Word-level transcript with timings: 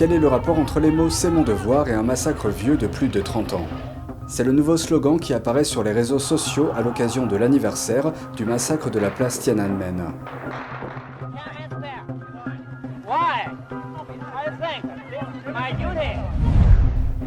Quel 0.00 0.12
est 0.12 0.18
le 0.18 0.28
rapport 0.28 0.58
entre 0.58 0.80
les 0.80 0.90
mots 0.90 1.10
C'est 1.10 1.28
mon 1.28 1.42
devoir 1.42 1.86
et 1.88 1.92
un 1.92 2.02
massacre 2.02 2.48
vieux 2.48 2.78
de 2.78 2.86
plus 2.86 3.08
de 3.08 3.20
30 3.20 3.52
ans 3.52 3.66
c'est 4.26 4.44
le 4.44 4.52
nouveau 4.52 4.76
slogan 4.76 5.18
qui 5.18 5.34
apparaît 5.34 5.64
sur 5.64 5.82
les 5.82 5.90
réseaux 5.90 6.20
sociaux 6.20 6.68
à 6.76 6.82
l'occasion 6.82 7.26
de 7.26 7.36
l'anniversaire 7.36 8.12
du 8.36 8.44
massacre 8.44 8.88
de 8.88 9.00
la 9.00 9.10
place 9.10 9.40
Tiananmen. 9.40 10.14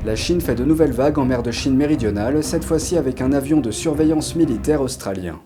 La 0.05 0.15
Chine 0.15 0.39
fait 0.39 0.55
de 0.55 0.63
nouvelles 0.63 0.93
vagues 0.93 1.19
en 1.19 1.25
mer 1.25 1.43
de 1.43 1.51
Chine 1.51 1.75
méridionale, 1.75 2.41
cette 2.41 2.63
fois-ci 2.63 2.97
avec 2.97 3.21
un 3.21 3.33
avion 3.33 3.59
de 3.59 3.69
surveillance 3.69 4.35
militaire 4.35 4.79
australien. 4.79 5.41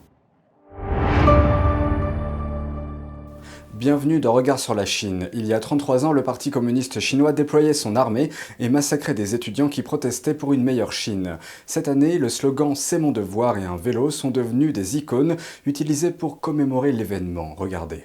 Bienvenue 3.87 4.19
dans 4.19 4.33
Regard 4.33 4.59
sur 4.59 4.75
la 4.75 4.83
Chine. 4.83 5.29
Il 5.31 5.45
y 5.45 5.53
a 5.53 5.61
33 5.61 6.03
ans, 6.03 6.11
le 6.11 6.21
Parti 6.21 6.51
communiste 6.51 6.99
chinois 6.99 7.31
déployait 7.31 7.71
son 7.71 7.95
armée 7.95 8.31
et 8.59 8.67
massacrait 8.67 9.13
des 9.13 9.33
étudiants 9.33 9.69
qui 9.69 9.81
protestaient 9.81 10.33
pour 10.33 10.51
une 10.51 10.61
meilleure 10.61 10.91
Chine. 10.91 11.37
Cette 11.65 11.87
année, 11.87 12.17
le 12.17 12.27
slogan 12.27 12.75
C'est 12.75 12.99
mon 12.99 13.13
devoir 13.13 13.57
et 13.57 13.63
un 13.63 13.77
vélo 13.77 14.11
sont 14.11 14.29
devenus 14.29 14.73
des 14.73 14.97
icônes 14.97 15.37
utilisées 15.65 16.11
pour 16.11 16.41
commémorer 16.41 16.91
l'événement. 16.91 17.55
Regardez. 17.55 18.03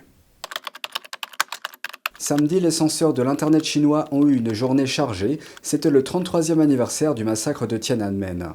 Samedi, 2.16 2.60
les 2.60 2.70
censeurs 2.70 3.12
de 3.12 3.24
l'Internet 3.24 3.64
chinois 3.64 4.04
ont 4.12 4.24
eu 4.28 4.36
une 4.36 4.54
journée 4.54 4.86
chargée. 4.86 5.40
C'était 5.62 5.90
le 5.90 6.02
33e 6.02 6.60
anniversaire 6.60 7.16
du 7.16 7.24
massacre 7.24 7.66
de 7.66 7.76
Tiananmen. 7.76 8.54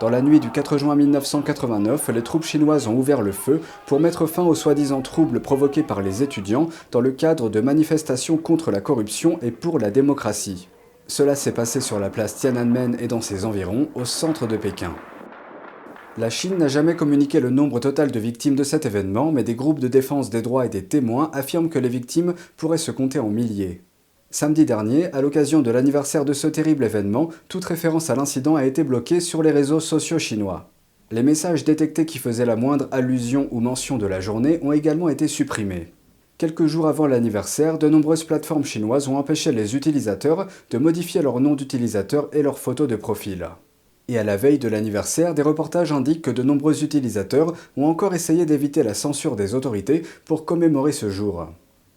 Dans 0.00 0.10
la 0.10 0.22
nuit 0.22 0.38
du 0.38 0.50
4 0.50 0.78
juin 0.78 0.94
1989, 0.94 2.10
les 2.10 2.22
troupes 2.22 2.44
chinoises 2.44 2.86
ont 2.86 2.96
ouvert 2.96 3.20
le 3.20 3.32
feu 3.32 3.60
pour 3.86 3.98
mettre 3.98 4.26
fin 4.26 4.44
aux 4.44 4.54
soi-disant 4.54 5.02
troubles 5.02 5.40
provoqués 5.40 5.82
par 5.82 6.02
les 6.02 6.22
étudiants 6.22 6.68
dans 6.92 7.00
le 7.00 7.10
cadre 7.10 7.50
de 7.50 7.60
manifestations 7.60 8.36
contre 8.36 8.70
la 8.70 8.80
corruption 8.80 9.40
et 9.42 9.50
pour 9.50 9.80
la 9.80 9.90
démocratie. 9.90 10.68
Cela 11.08 11.34
s'est 11.34 11.52
passé 11.52 11.80
sur 11.80 11.98
la 11.98 12.10
place 12.10 12.36
Tiananmen 12.36 12.96
et 13.00 13.08
dans 13.08 13.20
ses 13.20 13.44
environs, 13.44 13.88
au 13.96 14.04
centre 14.04 14.46
de 14.46 14.56
Pékin. 14.56 14.94
La 16.16 16.30
Chine 16.30 16.58
n'a 16.58 16.68
jamais 16.68 16.94
communiqué 16.94 17.40
le 17.40 17.50
nombre 17.50 17.80
total 17.80 18.12
de 18.12 18.20
victimes 18.20 18.54
de 18.54 18.64
cet 18.64 18.86
événement, 18.86 19.32
mais 19.32 19.42
des 19.42 19.56
groupes 19.56 19.80
de 19.80 19.88
défense 19.88 20.30
des 20.30 20.42
droits 20.42 20.66
et 20.66 20.68
des 20.68 20.84
témoins 20.84 21.28
affirment 21.32 21.70
que 21.70 21.78
les 21.80 21.88
victimes 21.88 22.34
pourraient 22.56 22.78
se 22.78 22.92
compter 22.92 23.18
en 23.18 23.30
milliers. 23.30 23.82
Samedi 24.30 24.66
dernier, 24.66 25.10
à 25.14 25.22
l'occasion 25.22 25.62
de 25.62 25.70
l'anniversaire 25.70 26.26
de 26.26 26.34
ce 26.34 26.46
terrible 26.46 26.84
événement, 26.84 27.30
toute 27.48 27.64
référence 27.64 28.10
à 28.10 28.14
l'incident 28.14 28.56
a 28.56 28.66
été 28.66 28.84
bloquée 28.84 29.20
sur 29.20 29.42
les 29.42 29.50
réseaux 29.50 29.80
sociaux 29.80 30.18
chinois. 30.18 30.70
Les 31.10 31.22
messages 31.22 31.64
détectés 31.64 32.04
qui 32.04 32.18
faisaient 32.18 32.44
la 32.44 32.54
moindre 32.54 32.88
allusion 32.90 33.48
ou 33.52 33.60
mention 33.60 33.96
de 33.96 34.06
la 34.06 34.20
journée 34.20 34.58
ont 34.60 34.72
également 34.72 35.08
été 35.08 35.28
supprimés. 35.28 35.94
Quelques 36.36 36.66
jours 36.66 36.88
avant 36.88 37.06
l'anniversaire, 37.06 37.78
de 37.78 37.88
nombreuses 37.88 38.24
plateformes 38.24 38.66
chinoises 38.66 39.08
ont 39.08 39.16
empêché 39.16 39.50
les 39.50 39.74
utilisateurs 39.74 40.46
de 40.68 40.76
modifier 40.76 41.22
leur 41.22 41.40
nom 41.40 41.54
d'utilisateur 41.54 42.28
et 42.34 42.42
leur 42.42 42.58
photo 42.58 42.86
de 42.86 42.96
profil. 42.96 43.48
Et 44.08 44.18
à 44.18 44.24
la 44.24 44.36
veille 44.36 44.58
de 44.58 44.68
l'anniversaire, 44.68 45.32
des 45.32 45.42
reportages 45.42 45.90
indiquent 45.90 46.22
que 46.22 46.30
de 46.30 46.42
nombreux 46.42 46.84
utilisateurs 46.84 47.54
ont 47.78 47.86
encore 47.86 48.14
essayé 48.14 48.44
d'éviter 48.44 48.82
la 48.82 48.92
censure 48.92 49.36
des 49.36 49.54
autorités 49.54 50.02
pour 50.26 50.44
commémorer 50.44 50.92
ce 50.92 51.08
jour. 51.08 51.48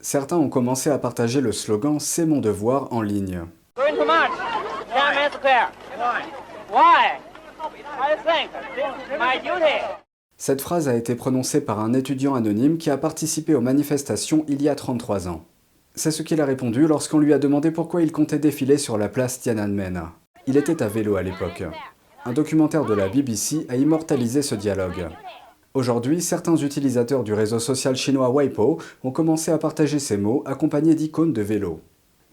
Certains 0.04 0.36
ont 0.36 0.48
commencé 0.48 0.90
à 0.90 0.98
partager 0.98 1.40
le 1.40 1.52
slogan 1.52 2.00
C'est 2.00 2.26
mon 2.26 2.40
devoir 2.40 2.92
en 2.92 3.02
ligne. 3.02 3.42
Cette 10.36 10.60
phrase 10.60 10.88
a 10.88 10.96
été 10.96 11.14
prononcée 11.14 11.60
par 11.60 11.78
un 11.78 11.92
étudiant 11.92 12.34
anonyme 12.34 12.78
qui 12.78 12.90
a 12.90 12.96
participé 12.96 13.54
aux 13.54 13.60
manifestations 13.60 14.44
il 14.48 14.60
y 14.60 14.68
a 14.68 14.74
33 14.74 15.28
ans. 15.28 15.44
C'est 15.94 16.10
ce 16.10 16.24
qu'il 16.24 16.40
a 16.40 16.46
répondu 16.46 16.88
lorsqu'on 16.88 17.20
lui 17.20 17.32
a 17.32 17.38
demandé 17.38 17.70
pourquoi 17.70 18.02
il 18.02 18.10
comptait 18.10 18.40
défiler 18.40 18.78
sur 18.78 18.98
la 18.98 19.08
place 19.08 19.40
Tiananmen. 19.40 20.02
Il 20.48 20.56
était 20.56 20.82
à 20.82 20.88
vélo 20.88 21.14
à 21.14 21.22
l'époque. 21.22 21.62
Un 22.24 22.32
documentaire 22.32 22.86
de 22.86 22.94
la 22.94 23.08
BBC 23.08 23.66
a 23.68 23.76
immortalisé 23.76 24.42
ce 24.42 24.56
dialogue. 24.56 25.06
Aujourd'hui, 25.74 26.20
certains 26.20 26.56
utilisateurs 26.56 27.24
du 27.24 27.32
réseau 27.32 27.58
social 27.58 27.96
chinois 27.96 28.30
Weibo 28.30 28.78
ont 29.04 29.10
commencé 29.10 29.50
à 29.50 29.56
partager 29.56 29.98
ces 29.98 30.18
mots 30.18 30.42
accompagnés 30.44 30.94
d'icônes 30.94 31.32
de 31.32 31.40
vélo. 31.40 31.80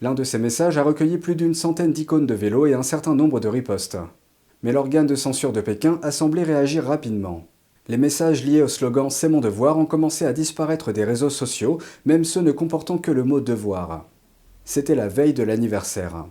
L'un 0.02 0.12
de 0.12 0.24
ces 0.24 0.38
messages 0.38 0.76
a 0.76 0.82
recueilli 0.82 1.16
plus 1.16 1.36
d'une 1.36 1.54
centaine 1.54 1.92
d'icônes 1.92 2.26
de 2.26 2.34
vélo 2.34 2.66
et 2.66 2.74
un 2.74 2.82
certain 2.82 3.14
nombre 3.14 3.40
de 3.40 3.48
ripostes. 3.48 3.96
Mais 4.62 4.72
l'organe 4.72 5.06
de 5.06 5.14
censure 5.14 5.52
de 5.52 5.62
Pékin 5.62 5.98
a 6.02 6.10
semblé 6.10 6.42
réagir 6.42 6.84
rapidement. 6.84 7.46
Les 7.88 7.96
messages 7.96 8.44
liés 8.44 8.60
au 8.60 8.68
slogan 8.68 9.08
C'est 9.08 9.30
mon 9.30 9.40
devoir 9.40 9.78
ont 9.78 9.86
commencé 9.86 10.26
à 10.26 10.34
disparaître 10.34 10.92
des 10.92 11.04
réseaux 11.04 11.30
sociaux, 11.30 11.78
même 12.04 12.24
ceux 12.24 12.42
ne 12.42 12.52
comportant 12.52 12.98
que 12.98 13.10
le 13.10 13.24
mot 13.24 13.40
devoir. 13.40 14.04
C'était 14.66 14.94
la 14.94 15.08
veille 15.08 15.32
de 15.32 15.42
l'anniversaire. 15.42 16.26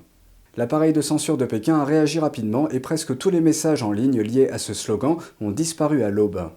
L'appareil 0.57 0.93
de 0.93 1.01
censure 1.01 1.37
de 1.37 1.45
Pékin 1.45 1.79
a 1.79 1.85
réagi 1.85 2.19
rapidement 2.19 2.69
et 2.69 2.79
presque 2.79 3.17
tous 3.17 3.31
les 3.31 3.41
messages 3.41 3.81
en 3.81 3.91
ligne 3.91 4.21
liés 4.21 4.49
à 4.49 4.59
ce 4.59 4.75
slogan 4.75 5.17
ont 5.41 5.51
disparu 5.51 6.03
à 6.03 6.11
l'aube. 6.11 6.51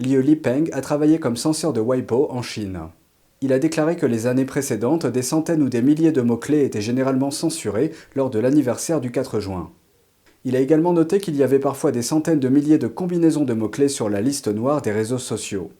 Liu 0.00 0.22
Lipeng 0.22 0.70
a 0.72 0.80
travaillé 0.80 1.18
comme 1.18 1.36
censeur 1.36 1.72
de 1.72 1.80
Weibo 1.80 2.28
en 2.30 2.40
Chine. 2.40 2.82
Il 3.40 3.52
a 3.52 3.58
déclaré 3.58 3.96
que 3.96 4.06
les 4.06 4.28
années 4.28 4.44
précédentes, 4.44 5.06
des 5.06 5.22
centaines 5.22 5.60
ou 5.60 5.68
des 5.68 5.82
milliers 5.82 6.12
de 6.12 6.20
mots-clés 6.20 6.64
étaient 6.64 6.80
généralement 6.80 7.32
censurés 7.32 7.90
lors 8.14 8.30
de 8.30 8.38
l'anniversaire 8.38 9.00
du 9.00 9.10
4 9.10 9.40
juin. 9.40 9.72
Il 10.44 10.54
a 10.54 10.60
également 10.60 10.92
noté 10.92 11.18
qu'il 11.18 11.34
y 11.34 11.42
avait 11.42 11.58
parfois 11.58 11.90
des 11.90 12.02
centaines 12.02 12.38
de 12.38 12.48
milliers 12.48 12.78
de 12.78 12.86
combinaisons 12.86 13.44
de 13.44 13.54
mots-clés 13.54 13.88
sur 13.88 14.08
la 14.08 14.20
liste 14.20 14.46
noire 14.46 14.82
des 14.82 14.92
réseaux 14.92 15.18
sociaux. 15.18 15.72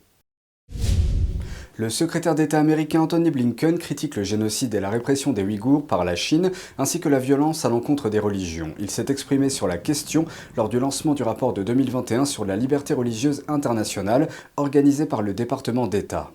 Le 1.79 1.89
secrétaire 1.89 2.35
d'État 2.35 2.59
américain 2.59 2.99
Anthony 2.99 3.31
Blinken 3.31 3.79
critique 3.79 4.17
le 4.17 4.23
génocide 4.23 4.75
et 4.75 4.81
la 4.81 4.89
répression 4.89 5.31
des 5.31 5.43
Ouïghours 5.43 5.87
par 5.87 6.03
la 6.03 6.17
Chine, 6.17 6.51
ainsi 6.77 6.99
que 6.99 7.07
la 7.07 7.19
violence 7.19 7.63
à 7.63 7.69
l'encontre 7.69 8.09
des 8.09 8.19
religions. 8.19 8.73
Il 8.79 8.89
s'est 8.89 9.05
exprimé 9.07 9.47
sur 9.47 9.65
la 9.65 9.77
question 9.77 10.25
lors 10.57 10.67
du 10.67 10.77
lancement 10.77 11.13
du 11.13 11.23
rapport 11.23 11.53
de 11.53 11.63
2021 11.63 12.25
sur 12.25 12.43
la 12.43 12.57
liberté 12.57 12.93
religieuse 12.93 13.45
internationale, 13.47 14.27
organisé 14.57 15.05
par 15.05 15.21
le 15.21 15.33
département 15.33 15.87
d'État. 15.87 16.33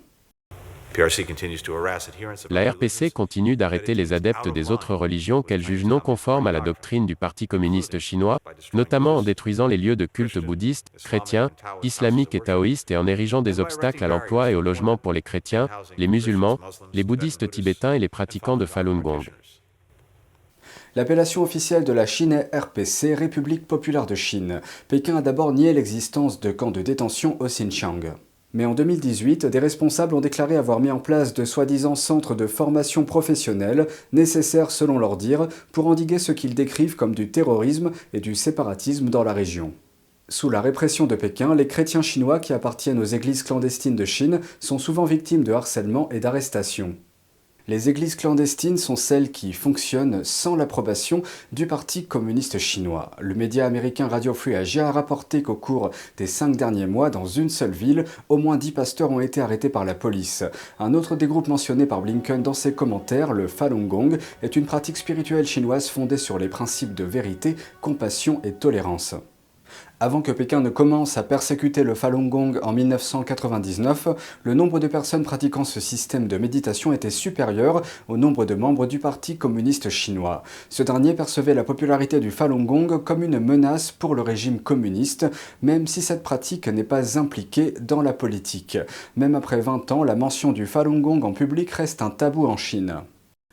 La 2.50 2.70
RPC 2.70 3.10
continue 3.10 3.56
d'arrêter 3.56 3.94
les 3.94 4.12
adeptes 4.12 4.48
des 4.48 4.70
autres 4.70 4.94
religions 4.94 5.42
qu'elle 5.42 5.62
juge 5.62 5.84
non 5.84 5.98
conformes 5.98 6.46
à 6.46 6.52
la 6.52 6.60
doctrine 6.60 7.04
du 7.04 7.16
Parti 7.16 7.48
communiste 7.48 7.98
chinois, 7.98 8.38
notamment 8.74 9.16
en 9.16 9.22
détruisant 9.22 9.66
les 9.66 9.76
lieux 9.76 9.96
de 9.96 10.06
culte 10.06 10.38
bouddhistes, 10.38 10.92
chrétiens, 11.02 11.50
islamiques 11.82 12.34
et 12.34 12.40
taoïstes 12.40 12.90
et 12.92 12.96
en 12.96 13.06
érigeant 13.06 13.42
des 13.42 13.58
obstacles 13.58 14.04
à 14.04 14.08
l'emploi 14.08 14.50
et 14.50 14.54
au 14.54 14.60
logement 14.60 14.96
pour 14.96 15.12
les 15.12 15.22
chrétiens, 15.22 15.68
les 15.98 16.06
musulmans, 16.06 16.60
les 16.92 17.02
bouddhistes 17.02 17.50
tibétains 17.50 17.94
et 17.94 17.98
les 17.98 18.08
pratiquants 18.08 18.56
de 18.56 18.66
Falun 18.66 18.98
Gong. 18.98 19.24
L'appellation 20.94 21.42
officielle 21.42 21.82
de 21.82 21.92
la 21.92 22.06
Chine 22.06 22.32
est 22.32 22.56
RPC, 22.56 23.14
République 23.14 23.66
populaire 23.66 24.06
de 24.06 24.14
Chine. 24.14 24.60
Pékin 24.86 25.16
a 25.16 25.22
d'abord 25.22 25.52
nié 25.52 25.72
l'existence 25.72 26.38
de 26.38 26.52
camps 26.52 26.70
de 26.70 26.82
détention 26.82 27.36
au 27.40 27.46
Xinjiang. 27.46 28.14
Mais 28.54 28.66
en 28.66 28.74
2018, 28.74 29.46
des 29.46 29.58
responsables 29.58 30.14
ont 30.14 30.20
déclaré 30.20 30.56
avoir 30.56 30.78
mis 30.78 30.92
en 30.92 31.00
place 31.00 31.34
de 31.34 31.44
soi-disant 31.44 31.96
centres 31.96 32.36
de 32.36 32.46
formation 32.46 33.04
professionnelle, 33.04 33.88
nécessaires 34.12 34.70
selon 34.70 34.96
leur 34.96 35.16
dire, 35.16 35.48
pour 35.72 35.88
endiguer 35.88 36.20
ce 36.20 36.30
qu'ils 36.30 36.54
décrivent 36.54 36.94
comme 36.94 37.16
du 37.16 37.32
terrorisme 37.32 37.90
et 38.12 38.20
du 38.20 38.36
séparatisme 38.36 39.10
dans 39.10 39.24
la 39.24 39.32
région. 39.32 39.72
Sous 40.28 40.50
la 40.50 40.60
répression 40.60 41.06
de 41.06 41.16
Pékin, 41.16 41.56
les 41.56 41.66
chrétiens 41.66 42.00
chinois 42.00 42.38
qui 42.38 42.52
appartiennent 42.52 43.00
aux 43.00 43.04
églises 43.04 43.42
clandestines 43.42 43.96
de 43.96 44.04
Chine 44.04 44.40
sont 44.60 44.78
souvent 44.78 45.04
victimes 45.04 45.42
de 45.42 45.52
harcèlement 45.52 46.08
et 46.12 46.20
d'arrestations. 46.20 46.94
Les 47.66 47.88
églises 47.88 48.14
clandestines 48.14 48.76
sont 48.76 48.94
celles 48.94 49.32
qui 49.32 49.54
fonctionnent 49.54 50.22
sans 50.22 50.54
l'approbation 50.54 51.22
du 51.50 51.66
Parti 51.66 52.04
communiste 52.04 52.58
chinois. 52.58 53.10
Le 53.18 53.34
média 53.34 53.64
américain 53.64 54.06
Radio 54.06 54.34
Free 54.34 54.54
Asia 54.54 54.88
a 54.88 54.92
rapporté 54.92 55.42
qu'au 55.42 55.54
cours 55.54 55.90
des 56.18 56.26
cinq 56.26 56.56
derniers 56.56 56.86
mois, 56.86 57.08
dans 57.08 57.24
une 57.24 57.48
seule 57.48 57.70
ville, 57.70 58.04
au 58.28 58.36
moins 58.36 58.58
dix 58.58 58.70
pasteurs 58.70 59.10
ont 59.10 59.20
été 59.20 59.40
arrêtés 59.40 59.70
par 59.70 59.86
la 59.86 59.94
police. 59.94 60.44
Un 60.78 60.92
autre 60.92 61.16
des 61.16 61.26
groupes 61.26 61.48
mentionnés 61.48 61.86
par 61.86 62.02
Blinken 62.02 62.42
dans 62.42 62.52
ses 62.52 62.74
commentaires, 62.74 63.32
le 63.32 63.48
Falun 63.48 63.86
Gong, 63.86 64.18
est 64.42 64.56
une 64.56 64.66
pratique 64.66 64.98
spirituelle 64.98 65.46
chinoise 65.46 65.88
fondée 65.88 66.18
sur 66.18 66.38
les 66.38 66.48
principes 66.48 66.94
de 66.94 67.04
vérité, 67.04 67.56
compassion 67.80 68.42
et 68.44 68.52
tolérance. 68.52 69.14
Avant 70.00 70.20
que 70.22 70.32
Pékin 70.32 70.60
ne 70.60 70.68
commence 70.68 71.16
à 71.16 71.22
persécuter 71.22 71.82
le 71.82 71.94
Falun 71.94 72.26
Gong 72.26 72.58
en 72.62 72.72
1999, 72.72 74.08
le 74.42 74.52
nombre 74.52 74.78
de 74.78 74.86
personnes 74.86 75.22
pratiquant 75.22 75.64
ce 75.64 75.80
système 75.80 76.28
de 76.28 76.36
méditation 76.36 76.92
était 76.92 77.08
supérieur 77.08 77.80
au 78.08 78.16
nombre 78.16 78.44
de 78.44 78.54
membres 78.54 78.86
du 78.86 78.98
Parti 78.98 79.38
communiste 79.38 79.88
chinois. 79.88 80.42
Ce 80.68 80.82
dernier 80.82 81.14
percevait 81.14 81.54
la 81.54 81.64
popularité 81.64 82.20
du 82.20 82.30
Falun 82.30 82.64
Gong 82.64 83.02
comme 83.02 83.22
une 83.22 83.38
menace 83.38 83.92
pour 83.92 84.14
le 84.14 84.20
régime 84.20 84.58
communiste, 84.58 85.26
même 85.62 85.86
si 85.86 86.02
cette 86.02 86.22
pratique 86.22 86.68
n'est 86.68 86.84
pas 86.84 87.18
impliquée 87.18 87.72
dans 87.80 88.02
la 88.02 88.12
politique. 88.12 88.76
Même 89.16 89.34
après 89.34 89.60
20 89.60 89.90
ans, 89.92 90.04
la 90.04 90.16
mention 90.16 90.52
du 90.52 90.66
Falun 90.66 91.00
Gong 91.00 91.20
en 91.22 91.32
public 91.32 91.70
reste 91.70 92.02
un 92.02 92.10
tabou 92.10 92.46
en 92.46 92.56
Chine. 92.58 92.96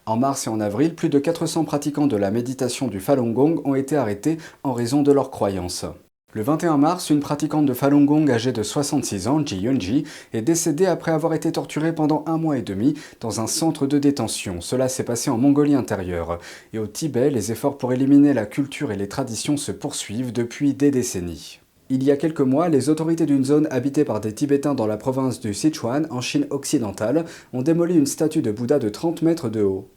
En 0.05 0.17
mars 0.17 0.47
et 0.47 0.49
en 0.49 0.59
avril, 0.59 0.95
plus 0.95 1.09
de 1.09 1.19
400 1.19 1.63
pratiquants 1.63 2.07
de 2.07 2.17
la 2.17 2.31
méditation 2.31 2.87
du 2.87 2.99
Falun 2.99 3.31
Gong 3.31 3.61
ont 3.63 3.75
été 3.75 3.95
arrêtés 3.95 4.37
en 4.63 4.73
raison 4.73 5.03
de 5.03 5.11
leurs 5.11 5.29
croyances. 5.29 5.85
Le 6.33 6.43
21 6.43 6.77
mars, 6.77 7.09
une 7.09 7.19
pratiquante 7.19 7.65
de 7.65 7.73
Falun 7.73 8.05
Gong 8.05 8.29
âgée 8.29 8.53
de 8.53 8.63
66 8.63 9.27
ans, 9.27 9.45
Ji 9.45 9.57
Yunji, 9.57 10.05
est 10.31 10.41
décédée 10.41 10.85
après 10.85 11.11
avoir 11.11 11.33
été 11.33 11.51
torturée 11.51 11.93
pendant 11.93 12.23
un 12.25 12.37
mois 12.37 12.57
et 12.57 12.61
demi 12.61 12.93
dans 13.19 13.41
un 13.41 13.47
centre 13.47 13.85
de 13.85 13.99
détention. 13.99 14.61
Cela 14.61 14.87
s'est 14.87 15.03
passé 15.03 15.29
en 15.29 15.37
Mongolie 15.37 15.75
intérieure. 15.75 16.39
Et 16.71 16.79
au 16.79 16.87
Tibet, 16.87 17.31
les 17.31 17.51
efforts 17.51 17.77
pour 17.77 17.91
éliminer 17.91 18.33
la 18.33 18.45
culture 18.45 18.93
et 18.93 18.95
les 18.95 19.09
traditions 19.09 19.57
se 19.57 19.73
poursuivent 19.73 20.31
depuis 20.31 20.73
des 20.73 20.89
décennies. 20.89 21.59
Il 21.89 22.01
y 22.01 22.11
a 22.11 22.15
quelques 22.15 22.39
mois, 22.39 22.69
les 22.69 22.87
autorités 22.87 23.25
d'une 23.25 23.43
zone 23.43 23.67
habitée 23.69 24.05
par 24.05 24.21
des 24.21 24.33
Tibétains 24.33 24.73
dans 24.73 24.87
la 24.87 24.95
province 24.95 25.41
du 25.41 25.53
Sichuan, 25.53 26.07
en 26.11 26.21
Chine 26.21 26.47
occidentale, 26.49 27.25
ont 27.51 27.61
démoli 27.61 27.97
une 27.97 28.05
statue 28.05 28.41
de 28.41 28.51
Bouddha 28.51 28.79
de 28.79 28.87
30 28.87 29.21
mètres 29.21 29.49
de 29.49 29.63
haut. 29.63 29.89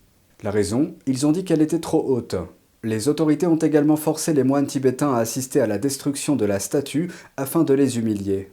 La 0.42 0.50
raison? 0.50 0.96
Ils 1.06 1.26
ont 1.26 1.32
dit 1.32 1.44
qu'elle 1.44 1.62
était 1.62 1.78
trop 1.78 2.04
haute. 2.04 2.34
Les 2.84 3.08
autorités 3.08 3.46
ont 3.46 3.56
également 3.56 3.96
forcé 3.96 4.34
les 4.34 4.44
moines 4.44 4.66
tibétains 4.66 5.14
à 5.14 5.20
assister 5.20 5.58
à 5.62 5.66
la 5.66 5.78
destruction 5.78 6.36
de 6.36 6.44
la 6.44 6.58
statue 6.58 7.10
afin 7.38 7.64
de 7.64 7.72
les 7.72 7.98
humilier. 7.98 8.50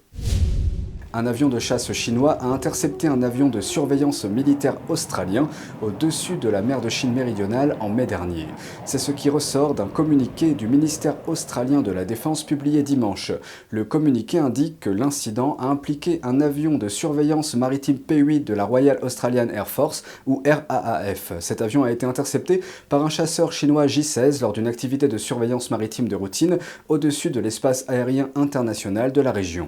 Un 1.14 1.26
avion 1.26 1.50
de 1.50 1.60
chasse 1.60 1.92
chinois 1.92 2.38
a 2.40 2.46
intercepté 2.46 3.06
un 3.06 3.22
avion 3.22 3.50
de 3.50 3.60
surveillance 3.60 4.24
militaire 4.24 4.78
australien 4.88 5.50
au-dessus 5.82 6.38
de 6.38 6.48
la 6.48 6.62
mer 6.62 6.80
de 6.80 6.88
Chine 6.88 7.14
méridionale 7.14 7.76
en 7.82 7.90
mai 7.90 8.06
dernier. 8.06 8.48
C'est 8.86 8.98
ce 8.98 9.12
qui 9.12 9.30
ressort 9.30 9.74
d'un 9.74 9.88
communiqué 9.88 10.54
du 10.54 10.70
ministère 10.70 11.18
australien 11.28 11.82
de 11.82 11.92
la 11.92 12.06
Défense 12.06 12.46
publié 12.46 12.82
dimanche. 12.82 13.34
Le 13.72 13.84
communiqué 13.84 14.40
indique 14.40 14.80
que 14.80 14.90
l'incident 14.90 15.58
a 15.60 15.66
impliqué 15.66 16.22
un 16.24 16.40
avion 16.40 16.78
de 16.78 16.88
surveillance 16.88 17.56
maritime 17.56 17.98
P-8 17.98 18.46
de 18.46 18.54
la 18.54 18.64
Royal 18.64 18.98
Australian 19.02 19.50
Air 19.50 19.68
Force 19.68 20.04
ou 20.26 20.42
RAAF. 20.46 21.34
Cet 21.42 21.62
avion 21.62 21.84
a 21.84 21.92
été 21.92 22.06
intercepté 22.06 22.62
par 22.88 23.04
un 23.04 23.10
chasseur 23.10 23.52
chinois 23.52 23.86
J-16 23.86 24.40
lors 24.40 24.54
d'une 24.54 24.68
activité 24.68 25.10
de 25.10 25.18
surveillance 25.18 25.72
maritime 25.72 26.08
de 26.08 26.16
routine 26.16 26.58
au-dessus 26.88 27.32
de 27.32 27.42
l'espace 27.42 27.84
aérien 27.90 28.30
international 28.36 29.12
de 29.12 29.20
la 29.20 29.34
région. 29.34 29.68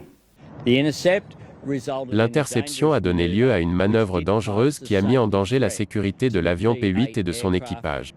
L'interception 2.11 2.93
a 2.93 2.99
donné 2.99 3.27
lieu 3.27 3.51
à 3.51 3.59
une 3.59 3.73
manœuvre 3.73 4.21
dangereuse 4.21 4.79
qui 4.79 4.95
a 4.95 5.01
mis 5.01 5.17
en 5.17 5.27
danger 5.27 5.59
la 5.59 5.69
sécurité 5.69 6.29
de 6.29 6.39
l'avion 6.39 6.75
P-8 6.75 7.19
et 7.19 7.23
de 7.23 7.31
son 7.31 7.53
équipage. 7.53 8.13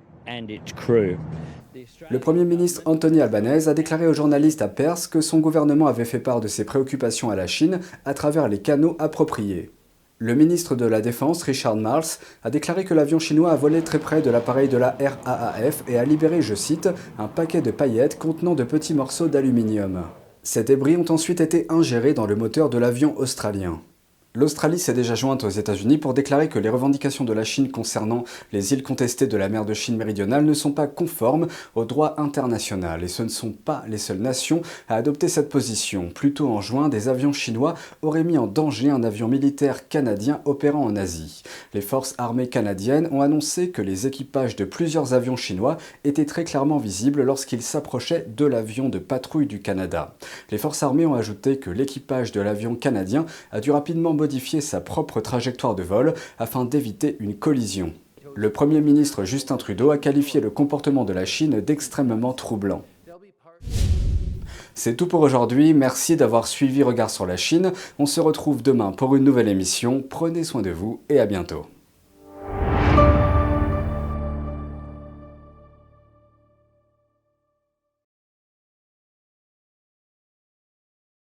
Le 2.11 2.19
Premier 2.19 2.45
ministre 2.45 2.83
Anthony 2.85 3.21
Albanese 3.21 3.69
a 3.69 3.75
déclaré 3.75 4.07
aux 4.07 4.15
journalistes 4.15 4.63
à 4.63 4.69
Perse 4.69 5.07
que 5.07 5.21
son 5.21 5.39
gouvernement 5.39 5.87
avait 5.87 6.05
fait 6.05 6.19
part 6.19 6.41
de 6.41 6.49
ses 6.49 6.65
préoccupations 6.65 7.31
à 7.31 7.37
la 7.37 7.47
Chine 7.47 7.81
à 8.05 8.15
travers 8.15 8.49
les 8.49 8.59
canaux 8.59 8.97
appropriés. 8.99 9.71
Le 10.19 10.35
ministre 10.35 10.75
de 10.75 10.87
la 10.87 11.03
Défense, 11.03 11.43
Richard 11.43 11.77
Marles, 11.77 12.19
a 12.43 12.49
déclaré 12.49 12.85
que 12.85 12.95
l'avion 12.95 13.19
chinois 13.19 13.53
a 13.53 13.57
volé 13.57 13.83
très 13.83 13.99
près 13.99 14.23
de 14.23 14.31
l'appareil 14.31 14.69
de 14.69 14.79
la 14.79 14.97
RAAF 14.99 15.85
et 15.87 15.99
a 15.99 16.05
libéré, 16.05 16.41
je 16.41 16.55
cite, 16.55 16.89
un 17.19 17.29
paquet 17.29 17.61
de 17.61 17.71
paillettes 17.71 18.19
contenant 18.19 18.55
de 18.55 18.65
petits 18.65 18.95
morceaux 18.95 19.29
d'aluminium. 19.29 20.05
Ces 20.47 20.63
débris 20.63 20.97
ont 20.97 21.11
ensuite 21.11 21.41
été 21.41 21.67
ingérés 21.71 22.15
dans 22.15 22.25
le 22.25 22.37
moteur 22.37 22.71
de 22.71 22.79
l'avion 22.79 23.19
australien. 23.19 23.81
L'Australie 24.37 24.79
s'est 24.79 24.93
déjà 24.93 25.15
jointe 25.15 25.45
aux 25.45 25.49
États-Unis 25.49 25.97
pour 25.97 26.13
déclarer 26.13 26.51
que 26.51 26.59
les 26.59 26.69
revendications 26.69 27.25
de 27.25 27.33
la 27.33 27.43
Chine 27.43 27.71
concernant 27.71 28.25
les 28.53 28.75
îles 28.75 28.83
contestées 28.83 29.27
de 29.27 29.37
la 29.39 29.49
mer 29.49 29.65
de 29.65 29.73
Chine 29.73 29.97
méridionale 29.97 30.45
ne 30.45 30.53
sont 30.53 30.73
pas 30.73 30.87
conformes 30.87 31.47
au 31.75 31.87
droit 31.87 32.17
international. 32.19 33.03
Et 33.03 33.09
ce 33.09 33.23
ne 33.23 33.31
sont 33.31 33.53
pas 33.53 33.83
les 33.89 33.97
seules 33.97 34.19
nations 34.19 34.61
à 34.91 34.97
adopter 34.97 35.29
cette 35.29 35.49
position. 35.49 36.11
Plus 36.15 36.35
tôt 36.35 36.51
en 36.51 36.61
juin, 36.61 36.91
des 36.91 37.09
avions 37.09 37.33
chinois 37.33 37.77
auraient 38.03 38.25
mis 38.25 38.37
en 38.37 38.47
danger 38.47 38.91
un 38.91 39.05
avion 39.05 39.27
militaire 39.27 39.89
canadien 39.89 40.43
opérant 40.45 40.85
en 40.85 40.97
Asie. 40.97 41.43
Les 41.73 41.81
forces 41.81 42.15
armées 42.19 42.51
canadiennes 42.51 43.09
ont 43.13 43.23
annoncé 43.23 43.71
que 43.71 43.81
les 43.81 44.07
équipages 44.07 44.55
de 44.55 44.67
plusieurs 44.67 45.15
avions 45.15 45.37
chinois 45.37 45.79
étaient 46.05 46.27
très 46.27 46.45
clairement 46.45 46.77
visibles 46.77 47.23
lorsqu'ils 47.23 47.63
s'approchaient 47.63 48.27
de 48.37 48.45
l'avion 48.45 48.91
de 48.91 48.99
patrouille 48.99 49.47
du 49.47 49.63
Canada. 49.63 50.15
Les 50.51 50.59
forces 50.59 50.83
armées 50.83 51.07
ont 51.07 51.15
ajouté 51.15 51.57
que 51.57 51.71
l'équipage 51.71 52.33
de 52.33 52.43
l'avion 52.43 52.75
canadien 52.75 53.25
a 53.51 53.61
dû 53.61 53.71
rapidement 53.71 54.13
sa 54.61 54.81
propre 54.81 55.21
trajectoire 55.21 55.75
de 55.75 55.83
vol 55.83 56.15
afin 56.39 56.65
d'éviter 56.65 57.17
une 57.21 57.35
collision. 57.35 57.93
Le 58.35 58.51
Premier 58.51 58.81
ministre 58.81 59.25
Justin 59.25 59.57
Trudeau 59.57 59.91
a 59.91 59.99
qualifié 59.99 60.41
le 60.41 60.51
comportement 60.51 61.05
de 61.05 61.13
la 61.13 61.25
Chine 61.25 61.61
d'extrêmement 61.61 62.33
troublant. 62.33 62.83
C'est 64.75 64.95
tout 64.95 65.07
pour 65.07 65.21
aujourd'hui, 65.21 65.73
merci 65.73 66.17
d'avoir 66.17 66.47
suivi 66.47 66.83
Regard 66.83 67.09
sur 67.09 67.25
la 67.25 67.37
Chine. 67.37 67.73
On 67.99 68.07
se 68.07 68.21
retrouve 68.21 68.63
demain 68.63 68.93
pour 68.93 69.17
une 69.17 69.25
nouvelle 69.25 69.49
émission. 69.49 70.05
Prenez 70.09 70.45
soin 70.45 70.61
de 70.61 70.71
vous 70.71 71.01
et 71.09 71.19
à 71.19 71.27
bientôt. 71.27 71.67